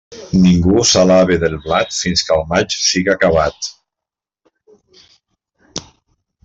[0.43, 3.71] Ningú s'alabe del blat fins que el maig siga acabat.